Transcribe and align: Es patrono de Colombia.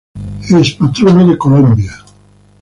Es 0.59 0.71
patrono 0.71 1.27
de 1.27 1.37
Colombia. 1.37 1.93